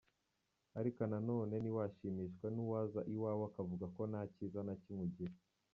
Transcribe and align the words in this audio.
Ariko 0.79 1.01
na 1.11 1.19
none 1.29 1.53
ntiwashimishwa 1.59 2.45
n’uwaza 2.55 2.99
iwawe 3.13 3.43
akavuga 3.49 3.85
ko 3.95 4.01
nta 4.11 4.21
kiza 4.33 4.59
na 4.67 4.75
kimwe 4.83 5.03
ugira. 5.09 5.35